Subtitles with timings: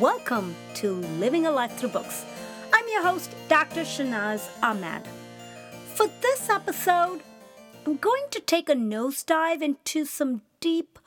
[0.00, 2.26] Welcome to Living a Life Through Books.
[2.70, 3.80] I'm your host, Dr.
[3.80, 5.08] Shahnaz Ahmed.
[5.94, 7.22] For this episode,
[7.86, 10.98] I'm going to take a nosedive into some deep,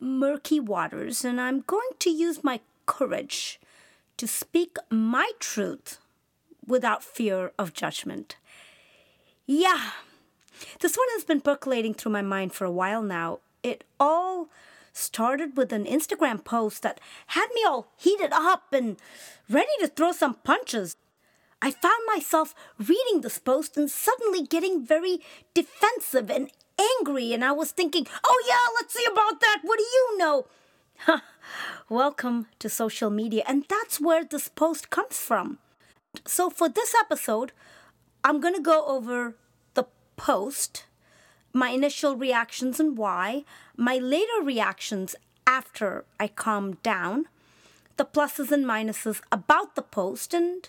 [0.00, 3.60] murky waters, and I'm going to use my courage
[4.16, 5.98] to speak my truth
[6.66, 8.34] without fear of judgment.
[9.46, 9.90] Yeah,
[10.80, 13.38] this one has been percolating through my mind for a while now.
[13.62, 14.48] It all
[14.92, 18.96] started with an Instagram post that had me all heated up and
[19.48, 20.96] ready to throw some punches.
[21.60, 25.20] I found myself reading this post and suddenly getting very
[25.54, 26.50] defensive and
[26.98, 29.60] angry, and I was thinking, oh, yeah, let's see about that.
[29.62, 30.46] What do you know?
[31.88, 35.58] Welcome to social media, and that's where this post comes from.
[36.26, 37.52] So, for this episode,
[38.24, 39.36] I'm going to go over
[39.74, 39.84] the
[40.16, 40.84] post
[41.52, 43.44] my initial reactions and why,
[43.76, 45.14] my later reactions
[45.46, 47.26] after I calmed down,
[47.96, 50.68] the pluses and minuses about the post, and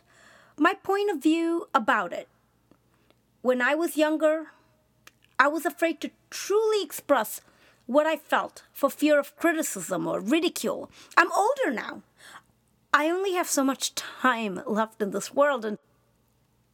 [0.58, 2.28] my point of view about it.
[3.42, 4.48] When I was younger,
[5.40, 7.42] I was afraid to truly express
[7.86, 10.90] what I felt for fear of criticism or ridicule.
[11.18, 12.02] I'm older now.
[12.94, 15.78] I only have so much time left in this world, and,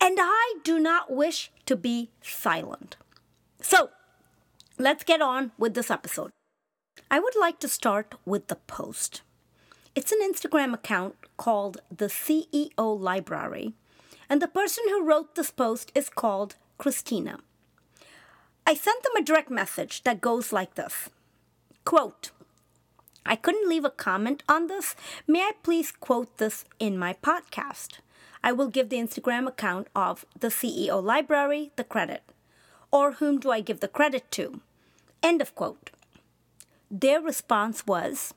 [0.02, 2.98] and I do not wish to be silent.
[3.62, 3.90] So,
[4.82, 6.32] let's get on with this episode.
[7.12, 9.22] I would like to start with the post.
[9.94, 13.74] It's an Instagram account called the CEO Library,
[14.30, 17.40] and the person who wrote this post is called Christina.
[18.66, 21.10] I sent them a direct message that goes like this
[21.84, 22.32] Quote,
[23.26, 24.96] I couldn't leave a comment on this.
[25.28, 28.00] May I please quote this in my podcast?
[28.42, 32.24] I will give the Instagram account of the CEO Library the credit.
[32.92, 34.62] Or whom do I give the credit to?
[35.22, 35.92] End of quote.
[36.90, 38.34] Their response was,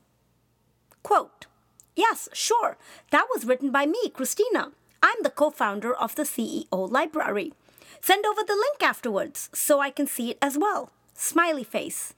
[1.01, 1.47] quote,
[1.95, 2.77] Yes, sure.
[3.11, 4.71] That was written by me, Christina.
[5.01, 7.53] I'm the co founder of the CEO Library.
[8.01, 10.91] Send over the link afterwards so I can see it as well.
[11.13, 12.13] Smiley face.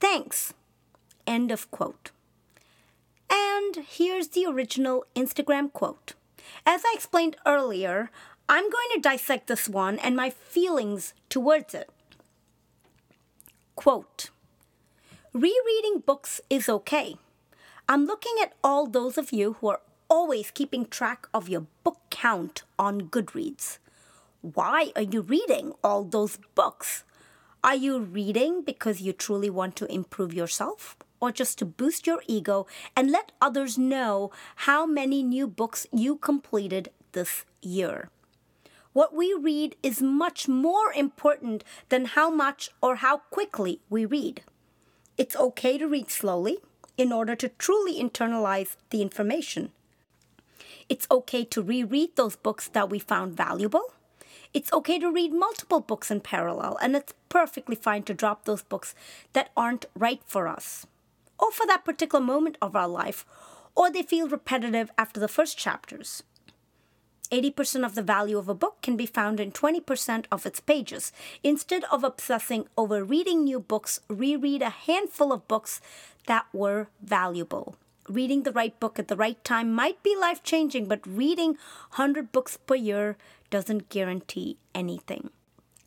[0.00, 0.54] Thanks.
[1.26, 2.10] End of quote.
[3.30, 6.14] And here's the original Instagram quote.
[6.66, 8.10] As I explained earlier,
[8.48, 11.90] I'm going to dissect this one and my feelings towards it.
[13.74, 14.30] Quote
[15.32, 17.16] Rereading books is okay.
[17.88, 21.98] I'm looking at all those of you who are always keeping track of your book
[22.10, 23.78] count on Goodreads.
[24.42, 27.04] Why are you reading all those books?
[27.64, 30.96] Are you reading because you truly want to improve yourself?
[31.18, 34.32] Or just to boost your ego and let others know
[34.68, 38.10] how many new books you completed this year?
[38.92, 44.42] What we read is much more important than how much or how quickly we read.
[45.16, 46.58] It's okay to read slowly
[46.98, 49.72] in order to truly internalize the information.
[50.88, 53.94] It's okay to reread those books that we found valuable.
[54.52, 58.62] It's okay to read multiple books in parallel, and it's perfectly fine to drop those
[58.62, 58.94] books
[59.32, 60.86] that aren't right for us,
[61.38, 63.24] or for that particular moment of our life,
[63.74, 66.22] or they feel repetitive after the first chapters.
[67.32, 71.12] 80% of the value of a book can be found in 20% of its pages.
[71.42, 75.80] Instead of obsessing over reading new books, reread a handful of books
[76.26, 77.74] that were valuable.
[78.08, 81.56] Reading the right book at the right time might be life changing, but reading
[81.96, 83.16] 100 books per year
[83.48, 85.30] doesn't guarantee anything.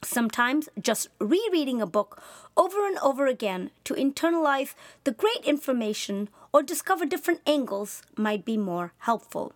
[0.04, 2.22] Sometimes just rereading a book
[2.58, 4.74] over and over again to internalize
[5.04, 9.54] the great information or discover different angles might be more helpful.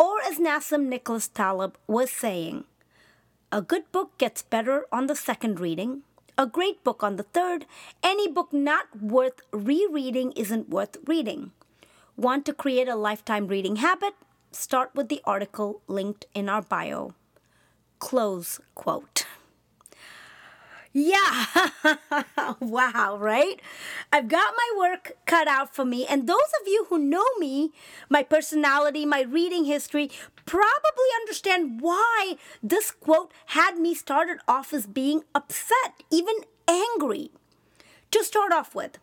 [0.00, 2.64] Or, as Nassim Nicholas Taleb was saying,
[3.52, 6.04] a good book gets better on the second reading,
[6.38, 7.66] a great book on the third.
[8.02, 11.52] Any book not worth rereading isn't worth reading.
[12.16, 14.14] Want to create a lifetime reading habit?
[14.52, 17.12] Start with the article linked in our bio.
[17.98, 19.26] Close quote.
[20.92, 21.46] Yeah.
[22.60, 23.60] wow, right?
[24.12, 26.04] I've got my work cut out for me.
[26.06, 27.70] And those of you who know me,
[28.08, 30.10] my personality, my reading history,
[30.46, 36.34] probably understand why this quote had me started off as being upset, even
[36.66, 37.30] angry.
[38.10, 38.98] To start off with,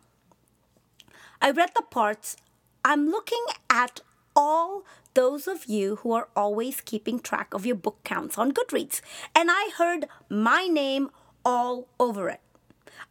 [1.40, 2.36] I read the parts.
[2.84, 4.00] I'm looking at
[4.36, 4.84] all
[5.14, 9.00] those of you who are always keeping track of your book counts on Goodreads.
[9.34, 11.10] And I heard my name
[11.44, 12.40] all over it.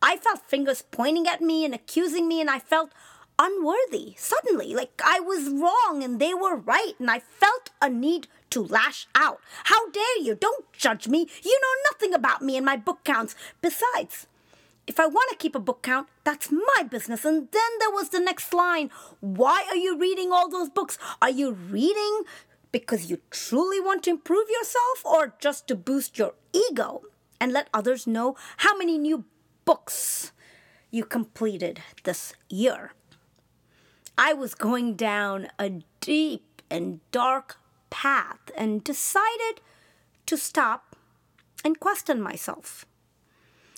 [0.02, 2.92] I felt fingers pointing at me and accusing me, and I felt
[3.40, 8.28] unworthy suddenly, like I was wrong and they were right, and I felt a need
[8.50, 9.40] to lash out.
[9.66, 10.36] How dare you?
[10.36, 11.28] Don't judge me.
[11.44, 13.36] You know nothing about me and my book counts.
[13.62, 14.28] Besides,
[14.88, 17.26] if I want to keep a book count, that's my business.
[17.26, 18.90] And then there was the next line
[19.20, 20.98] Why are you reading all those books?
[21.22, 22.22] Are you reading
[22.72, 27.02] because you truly want to improve yourself or just to boost your ego
[27.40, 29.26] and let others know how many new
[29.66, 30.32] books
[30.92, 32.94] you completed this year?
[34.18, 37.58] I was going down a deep and dark
[37.90, 39.62] path and decided
[40.26, 40.96] to stop
[41.64, 42.86] and question myself.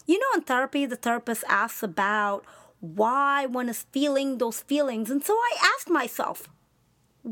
[0.06, 2.46] You know, in therapy, the therapist asks about
[2.80, 5.12] why one is feeling those feelings.
[5.12, 6.50] And so I asked myself,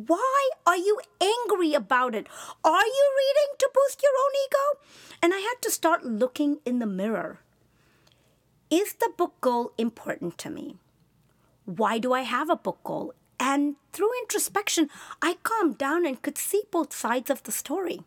[0.05, 2.27] why are you angry about it?
[2.63, 5.17] Are you reading to boost your own ego?
[5.23, 7.39] And I had to start looking in the mirror.
[8.69, 10.75] Is the book goal important to me?
[11.65, 13.13] Why do I have a book goal?
[13.39, 14.89] And through introspection,
[15.21, 18.01] I calmed down and could see both sides of the story.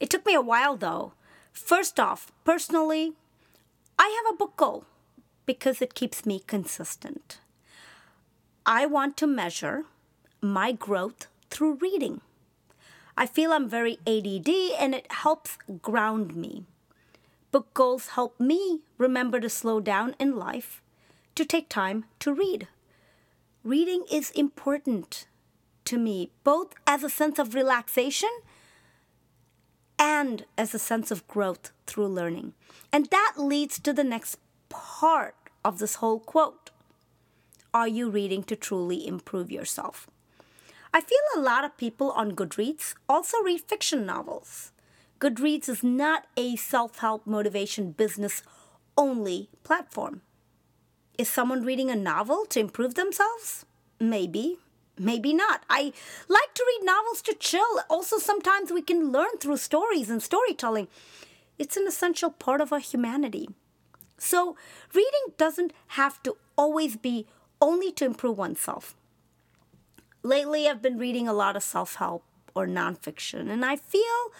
[0.00, 1.12] It took me a while though
[1.56, 3.14] First off, personally,
[3.98, 4.84] I have a book goal
[5.46, 7.40] because it keeps me consistent.
[8.66, 9.86] I want to measure
[10.52, 12.20] my growth through reading.
[13.16, 14.48] I feel I'm very ADD
[14.78, 16.64] and it helps ground me.
[17.50, 20.82] Book goals help me remember to slow down in life,
[21.34, 22.68] to take time to read.
[23.64, 25.26] Reading is important
[25.86, 28.28] to me, both as a sense of relaxation
[29.98, 32.52] and as a sense of growth through learning.
[32.92, 34.38] And that leads to the next
[34.68, 36.70] part of this whole quote
[37.72, 40.06] Are you reading to truly improve yourself?
[40.96, 44.72] I feel a lot of people on Goodreads also read fiction novels.
[45.20, 48.42] Goodreads is not a self help motivation business
[48.96, 50.22] only platform.
[51.18, 53.66] Is someone reading a novel to improve themselves?
[54.00, 54.56] Maybe
[54.98, 55.64] maybe not.
[55.68, 55.92] I
[56.28, 57.82] like to read novels to chill.
[57.90, 60.88] Also, sometimes we can learn through stories and storytelling.
[61.58, 63.50] It's an essential part of our humanity.
[64.16, 64.56] So,
[64.94, 67.26] reading doesn't have to always be
[67.60, 68.96] only to improve oneself.
[70.26, 74.32] Lately, I've been reading a lot of self help or nonfiction, and I feel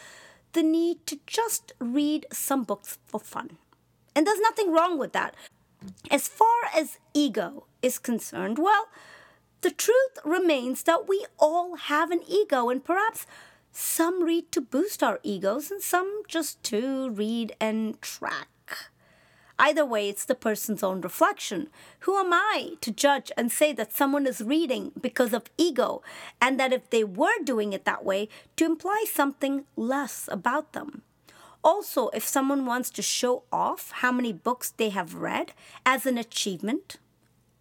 [0.53, 3.59] the need to just read some books for fun.
[4.12, 5.37] And there's nothing wrong with that.
[6.11, 8.88] As far as ego is concerned, well,
[9.61, 13.25] the truth remains that we all have an ego, and perhaps
[13.71, 18.49] some read to boost our egos, and some just to read and track.
[19.58, 21.69] Either way, it's the person's own reflection.
[22.00, 26.03] Who am I to judge and say that someone is reading because of ego,
[26.41, 31.03] and that if they were doing it that way, to imply something less about them?
[31.64, 35.53] Also, if someone wants to show off how many books they have read
[35.85, 36.99] as an achievement,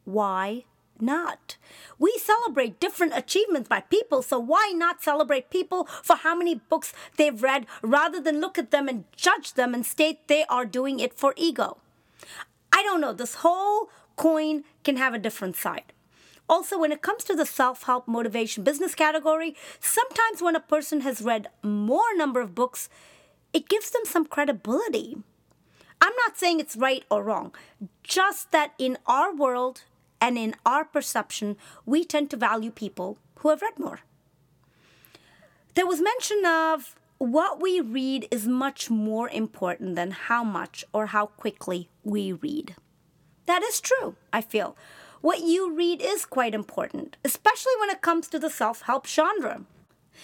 [0.04, 0.66] why
[1.00, 1.58] not.
[1.98, 6.94] We celebrate different achievements by people, so why not celebrate people for how many books
[7.18, 11.00] they've read rather than look at them and judge them and state they are doing
[11.00, 11.78] it for ego?
[12.76, 15.94] I don't know, this whole coin can have a different side.
[16.48, 21.02] Also, when it comes to the self help motivation business category, sometimes when a person
[21.02, 22.90] has read more number of books,
[23.54, 25.18] it gives them some credibility.
[26.02, 27.56] I'm not saying it's right or wrong,
[28.04, 29.84] just that in our world,
[30.22, 31.56] and in our perception,
[31.86, 34.00] we tend to value people who have read more.
[35.76, 41.08] There was mention of what we read is much more important than how much or
[41.08, 42.76] how quickly we read.
[43.46, 44.76] That is true, I feel.
[45.22, 49.62] What you read is quite important, especially when it comes to the self help genre.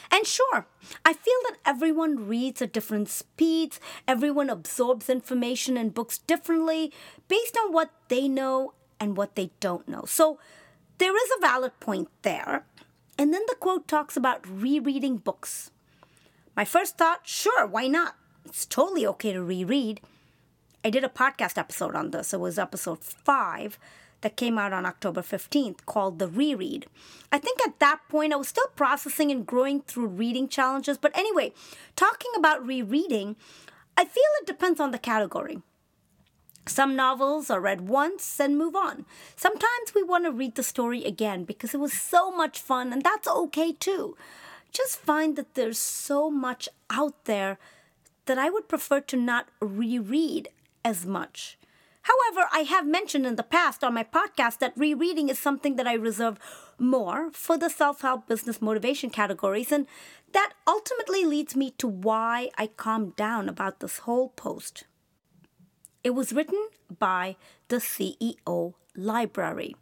[0.09, 0.67] And sure,
[1.05, 6.93] I feel that everyone reads at different speeds, everyone absorbs information and books differently
[7.27, 10.03] based on what they know and what they don't know.
[10.05, 10.39] So
[10.97, 12.65] there is a valid point there.
[13.17, 15.71] And then the quote talks about rereading books.
[16.61, 18.17] My first thought, sure, why not?
[18.45, 19.99] It's totally okay to reread.
[20.85, 22.35] I did a podcast episode on this.
[22.35, 23.79] It was episode five
[24.21, 26.85] that came out on October 15th called The Reread.
[27.31, 30.99] I think at that point I was still processing and growing through reading challenges.
[30.99, 31.51] But anyway,
[31.95, 33.37] talking about rereading,
[33.97, 35.63] I feel it depends on the category.
[36.67, 39.07] Some novels are read once and move on.
[39.35, 43.01] Sometimes we want to read the story again because it was so much fun, and
[43.01, 44.15] that's okay too.
[44.71, 47.59] Just find that there's so much out there
[48.25, 50.49] that I would prefer to not reread
[50.85, 51.57] as much.
[52.03, 55.87] However, I have mentioned in the past on my podcast that rereading is something that
[55.87, 56.39] I reserve
[56.79, 59.85] more for the self help business motivation categories, and
[60.33, 64.85] that ultimately leads me to why I calmed down about this whole post.
[66.03, 67.35] It was written by
[67.67, 69.75] the CEO Library.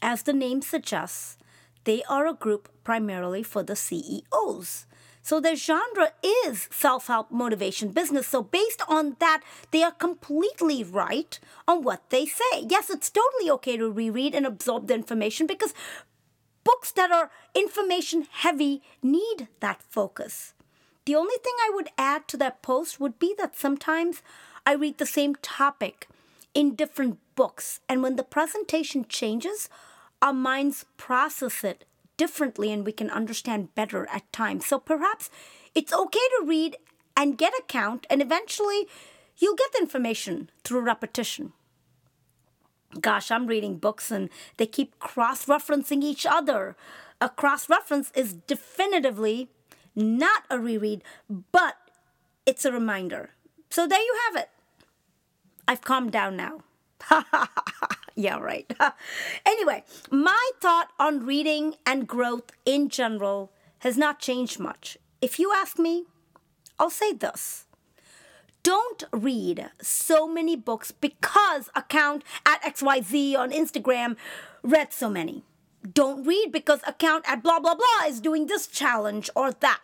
[0.00, 1.36] As the name suggests,
[1.84, 4.86] they are a group primarily for the CEOs.
[5.22, 8.26] So their genre is self help motivation business.
[8.26, 12.66] So, based on that, they are completely right on what they say.
[12.68, 15.74] Yes, it's totally okay to reread and absorb the information because
[16.64, 20.54] books that are information heavy need that focus.
[21.04, 24.22] The only thing I would add to that post would be that sometimes
[24.66, 26.08] I read the same topic
[26.54, 29.68] in different books, and when the presentation changes,
[30.22, 31.84] our minds process it
[32.16, 34.66] differently and we can understand better at times.
[34.66, 35.28] So perhaps
[35.74, 36.76] it's okay to read
[37.16, 38.88] and get a count, and eventually
[39.36, 41.52] you'll get the information through repetition.
[43.00, 46.76] Gosh, I'm reading books and they keep cross referencing each other.
[47.20, 49.48] A cross reference is definitively
[49.94, 51.76] not a reread, but
[52.46, 53.30] it's a reminder.
[53.70, 54.50] So there you have it.
[55.66, 56.60] I've calmed down now.
[58.14, 58.70] yeah, right.
[59.46, 64.96] anyway, my thought on reading and growth in general has not changed much.
[65.20, 66.04] If you ask me,
[66.78, 67.66] I'll say this.
[68.62, 74.16] Don't read so many books because account at XYZ on Instagram
[74.62, 75.44] read so many.
[75.82, 79.80] Don't read because account at blah blah blah is doing this challenge or that.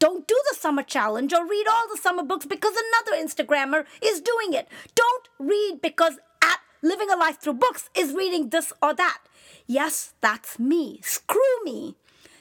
[0.00, 4.22] Don't do the summer challenge or read all the summer books because another Instagrammer is
[4.22, 4.66] doing it.
[4.94, 9.18] Don't read because at Living a Life Through Books is reading this or that.
[9.66, 11.00] Yes, that's me.
[11.02, 11.96] Screw me.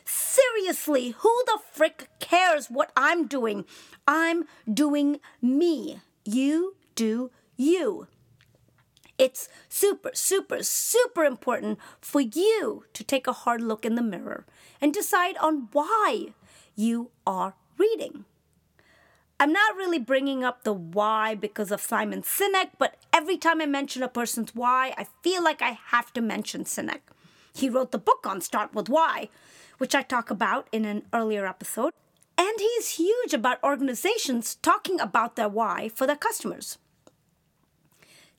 [0.06, 3.66] Seriously, who the frick cares what I'm doing?
[4.08, 6.00] I'm doing me.
[6.24, 8.08] You do you.
[9.18, 14.46] It's super, super, super important for you to take a hard look in the mirror
[14.80, 16.28] and decide on why
[16.80, 18.24] you are reading.
[19.38, 23.66] I'm not really bringing up the why because of Simon Sinek, but every time I
[23.66, 27.02] mention a person's why, I feel like I have to mention Sinek.
[27.54, 29.28] He wrote the book on Start With Why,
[29.78, 31.92] which I talk about in an earlier episode,
[32.38, 36.78] and he's huge about organizations talking about their why for their customers.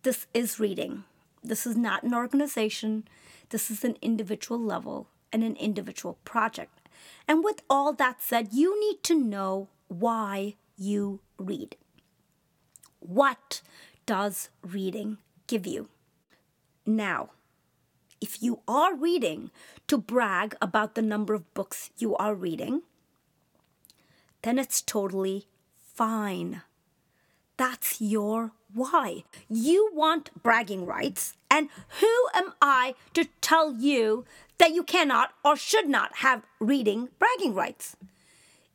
[0.03, 1.05] This is reading.
[1.45, 3.07] This is not an organization.
[3.51, 6.80] This is an individual level and an individual project.
[7.31, 11.77] And with all that said, you need to know why you read.
[12.99, 13.63] What
[14.05, 15.91] does reading give you?
[16.85, 17.31] Now,
[18.21, 19.53] if you are reading
[19.87, 22.83] to brag about the number of books you are reading,
[24.43, 25.47] then it's totally
[25.79, 26.63] fine.
[27.57, 29.23] That's your why.
[29.49, 31.69] You want bragging rights, and
[32.01, 34.25] who am I to tell you
[34.61, 37.97] that you cannot or should not have reading bragging rights.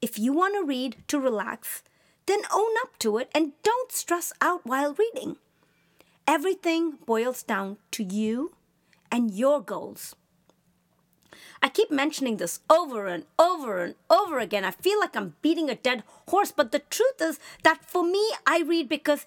[0.01, 1.83] If you want to read to relax,
[2.25, 5.37] then own up to it and don't stress out while reading.
[6.27, 8.55] Everything boils down to you
[9.11, 10.15] and your goals.
[11.61, 14.65] I keep mentioning this over and over and over again.
[14.65, 18.23] I feel like I'm beating a dead horse, but the truth is that for me,
[18.47, 19.25] I read because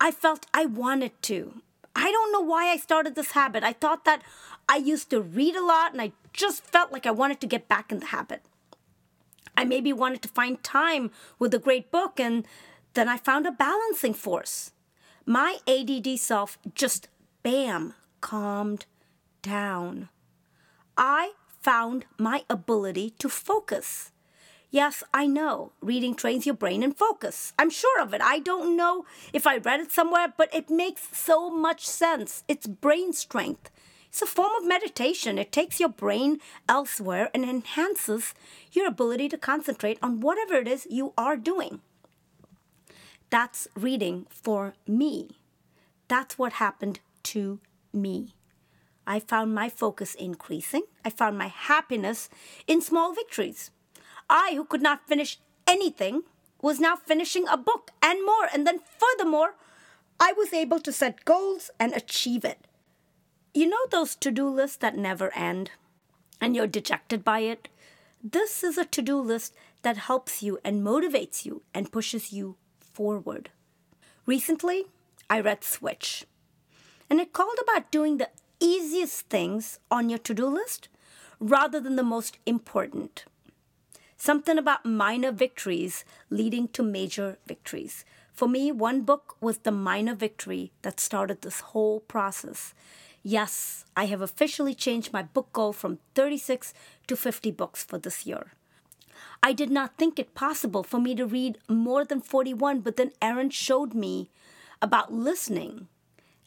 [0.00, 1.62] I felt I wanted to.
[1.94, 3.62] I don't know why I started this habit.
[3.62, 4.22] I thought that
[4.70, 7.66] I used to read a lot and I just felt like I wanted to get
[7.66, 8.44] back in the habit.
[9.56, 11.10] I maybe wanted to find time
[11.40, 12.46] with a great book and
[12.94, 14.70] then I found a balancing force.
[15.26, 17.08] My ADD self just
[17.42, 18.86] bam calmed
[19.42, 20.08] down.
[20.96, 24.12] I found my ability to focus.
[24.70, 25.72] Yes, I know.
[25.80, 27.52] Reading trains your brain and focus.
[27.58, 28.20] I'm sure of it.
[28.22, 32.44] I don't know if I read it somewhere, but it makes so much sense.
[32.46, 33.68] It's brain strength.
[34.10, 35.38] It's a form of meditation.
[35.38, 38.34] It takes your brain elsewhere and enhances
[38.72, 41.80] your ability to concentrate on whatever it is you are doing.
[43.30, 45.38] That's reading for me.
[46.08, 47.60] That's what happened to
[47.92, 48.34] me.
[49.06, 50.82] I found my focus increasing.
[51.04, 52.28] I found my happiness
[52.66, 53.70] in small victories.
[54.28, 55.38] I, who could not finish
[55.68, 56.24] anything,
[56.60, 58.48] was now finishing a book and more.
[58.52, 59.54] And then, furthermore,
[60.18, 62.66] I was able to set goals and achieve it.
[63.52, 65.72] You know those to do lists that never end
[66.40, 67.68] and you're dejected by it?
[68.22, 72.56] This is a to do list that helps you and motivates you and pushes you
[72.78, 73.50] forward.
[74.24, 74.84] Recently,
[75.28, 76.26] I read Switch,
[77.08, 78.30] and it called about doing the
[78.60, 80.88] easiest things on your to do list
[81.40, 83.24] rather than the most important.
[84.16, 88.04] Something about minor victories leading to major victories.
[88.32, 92.74] For me, one book was the minor victory that started this whole process.
[93.22, 96.72] Yes, I have officially changed my book goal from 36
[97.06, 98.52] to 50 books for this year.
[99.42, 103.12] I did not think it possible for me to read more than 41, but then
[103.20, 104.30] Erin showed me
[104.80, 105.88] about listening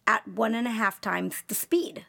[0.08, 2.06] at one and a half times the speed.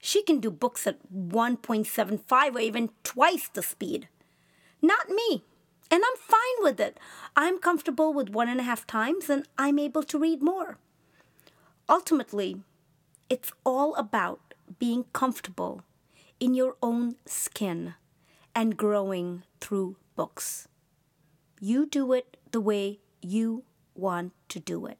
[0.00, 4.08] She can do books at 1.75 or even twice the speed.
[4.80, 5.44] Not me.
[5.90, 6.98] And I'm fine with it.
[7.34, 10.78] I'm comfortable with one and a half times and I'm able to read more.
[11.88, 12.62] Ultimately,
[13.28, 15.82] it's all about being comfortable
[16.40, 17.94] in your own skin
[18.54, 20.68] and growing through books.
[21.60, 24.98] You do it the way you want to do it.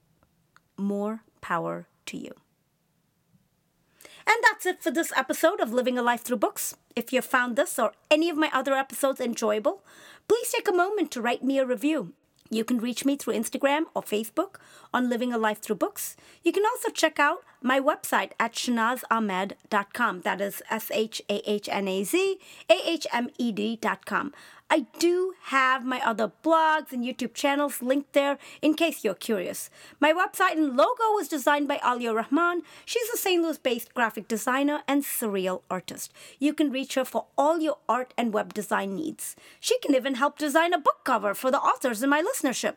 [0.76, 2.32] More power to you.
[4.26, 6.76] And that's it for this episode of Living a Life Through Books.
[6.94, 9.82] If you found this or any of my other episodes enjoyable,
[10.28, 12.12] please take a moment to write me a review.
[12.50, 14.57] You can reach me through Instagram or Facebook
[14.93, 16.17] on Living a Life Through Books.
[16.43, 20.21] You can also check out my website at shahnazahmed.com.
[20.23, 22.38] That is S H A H N A Z
[22.71, 24.33] A H M E D.com.
[24.71, 29.71] I do have my other blogs and YouTube channels linked there in case you're curious.
[29.99, 32.63] My website and logo was designed by Aalia Rahman.
[32.85, 33.43] She's a St.
[33.43, 36.13] Louis based graphic designer and surreal artist.
[36.39, 39.37] You can reach her for all your art and web design needs.
[39.59, 42.75] She can even help design a book cover for the authors in my listenership.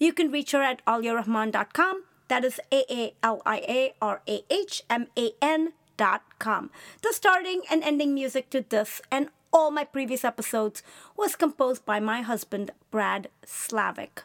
[0.00, 2.04] You can reach her at aaliarahman.com.
[2.28, 6.70] That is A A L I A R A H M A N dot com.
[7.02, 10.82] The starting and ending music to this and all my previous episodes
[11.16, 14.22] was composed by my husband, Brad Slavic.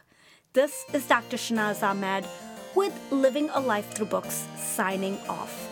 [0.52, 1.38] This is Dr.
[1.38, 2.26] Shahnaz Ahmed
[2.74, 5.68] with Living a Life Through Books signing off.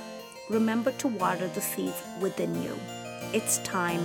[0.49, 2.75] Remember to water the seeds within you.
[3.35, 4.01] It's time